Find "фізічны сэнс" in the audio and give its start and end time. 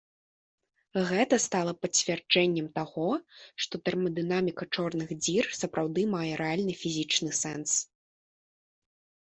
6.83-7.71